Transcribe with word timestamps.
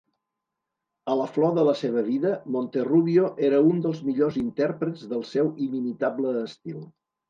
A 1.13 1.17
la 1.19 1.27
flor 1.35 1.53
de 1.59 1.65
la 1.67 1.75
seva 1.83 2.05
vida, 2.09 2.33
Monterrubio 2.57 3.31
era 3.53 3.63
un 3.69 3.87
dels 3.87 4.03
millors 4.11 4.43
intèrprets 4.45 5.09
del 5.15 5.27
seu 5.37 5.57
inimitable 5.71 6.39
estil. 6.47 6.87